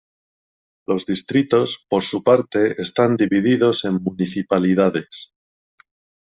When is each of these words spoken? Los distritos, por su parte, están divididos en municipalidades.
Los 0.87 1.05
distritos, 1.05 1.85
por 1.87 2.01
su 2.01 2.23
parte, 2.23 2.81
están 2.81 3.15
divididos 3.15 3.85
en 3.85 3.97
municipalidades. 4.01 5.35